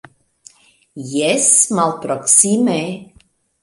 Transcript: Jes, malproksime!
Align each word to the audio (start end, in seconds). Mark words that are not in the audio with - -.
Jes, 1.11 1.47
malproksime! 1.81 2.77